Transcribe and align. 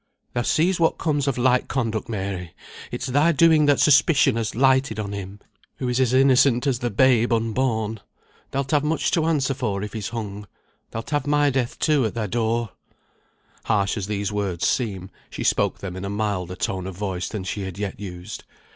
"Thou 0.33 0.41
seest 0.41 0.79
what 0.79 0.97
comes 0.97 1.27
of 1.27 1.37
light 1.37 1.67
conduct, 1.67 2.09
Mary! 2.09 2.55
It's 2.89 3.05
thy 3.05 3.31
doing 3.31 3.67
that 3.67 3.79
suspicion 3.79 4.35
has 4.35 4.55
lighted 4.55 4.99
on 4.99 5.11
him, 5.11 5.39
who 5.75 5.87
is 5.87 5.99
as 5.99 6.11
innocent 6.11 6.65
as 6.65 6.79
the 6.79 6.89
babe 6.89 7.31
unborn. 7.31 7.99
Thou'lt 8.49 8.71
have 8.71 8.83
much 8.83 9.11
to 9.11 9.25
answer 9.25 9.53
for 9.53 9.83
if 9.83 9.93
he's 9.93 10.09
hung. 10.09 10.47
Thou'lt 10.89 11.11
have 11.11 11.27
my 11.27 11.51
death 11.51 11.77
too 11.77 12.03
at 12.07 12.15
thy 12.15 12.25
door!" 12.25 12.71
Harsh 13.65 13.95
as 13.95 14.07
these 14.07 14.31
words 14.31 14.65
seem, 14.67 15.11
she 15.29 15.43
spoke 15.43 15.77
them 15.77 15.95
in 15.95 16.03
a 16.03 16.09
milder 16.09 16.55
tone 16.55 16.87
of 16.87 16.97
voice 16.97 17.29
than 17.29 17.43
she 17.43 17.61
had 17.61 17.77
yet 17.77 17.99
used. 17.99 18.43